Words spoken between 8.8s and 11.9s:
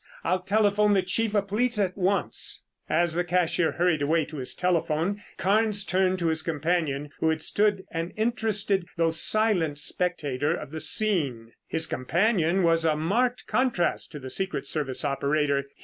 although silent spectator of the scene. His